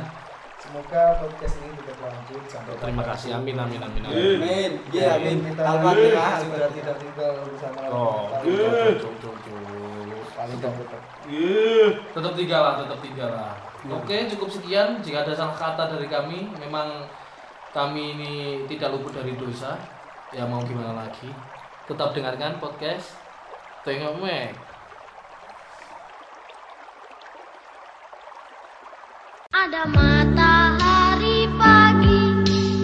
semoga 0.65 1.01
podcast 1.21 1.56
ini 1.62 1.69
tetap 1.78 1.97
lanjut 2.01 2.41
sampai 2.49 2.73
Terima 2.75 3.04
kasih. 3.06 3.30
Amin 3.38 3.56
amin 3.56 3.80
amin. 3.80 4.01
amin. 4.01 4.38
Amin. 4.41 4.71
Iya, 4.89 5.08
amin. 5.15 5.38
Kita 5.45 5.62
Al-Fatihah. 5.63 6.34
sudah 6.41 6.69
tidak 6.73 6.95
tinggal 6.97 7.32
bersama 7.45 7.80
Oh, 7.88 8.34
Al-Fatihah. 8.34 8.97
tuh, 8.97 9.13
tuh, 9.13 9.13
tuh, 9.21 9.34
tuh, 9.39 9.60
tuh. 9.62 10.21
Tetap, 10.36 10.73
tetap. 10.78 11.01
Iya. 11.25 11.86
tetap 12.12 12.34
tiga 12.36 12.58
lah, 12.62 12.73
tetap 12.84 12.99
tiga 13.01 13.25
lah. 13.32 13.51
Oke, 13.88 14.17
cukup 14.30 14.49
sekian. 14.49 14.99
Jika 14.99 15.23
ada 15.23 15.34
salah 15.34 15.54
kata 15.54 15.93
dari 15.93 16.10
kami, 16.10 16.49
memang 16.58 17.06
kami 17.69 18.17
ini 18.17 18.34
tidak 18.65 18.93
luput 18.93 19.13
dari 19.13 19.34
dosa. 19.38 19.78
Ya 20.34 20.45
mau 20.45 20.62
gimana 20.62 21.06
lagi? 21.06 21.30
Tetap 21.86 22.12
dengarkan 22.12 22.58
podcast. 22.58 23.13
Tengok 23.86 24.17
me. 24.17 24.49
Ada 29.65 29.89
matahari 29.89 31.49
pagi, 31.58 32.21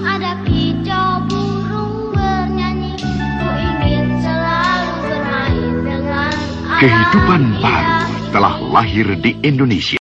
ada 0.02 0.34
kicau 0.42 1.22
burung 1.30 2.10
bernyanyi. 2.10 2.98
Ku 3.38 3.50
ingin 3.54 4.18
selalu 4.18 4.94
bermain 5.06 5.74
dengan 5.86 6.34
alam 6.34 6.82
Kehidupan 6.82 7.42
baru 7.62 8.02
telah 8.34 8.56
lahir 8.74 9.14
di 9.14 9.38
Indonesia. 9.46 10.00